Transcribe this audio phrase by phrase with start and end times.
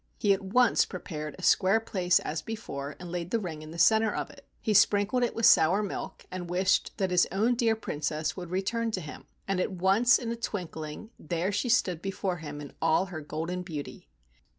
[0.17, 3.77] He at once prepared a square place as before and laid the ring in the
[3.77, 4.47] center of it.
[4.59, 8.89] He sprinkled it with sour milk and wished that his own dear Princess would return
[8.93, 13.05] to him, and at once, in a twinkling, there she stood before him in all
[13.13, 14.09] her golden beauty.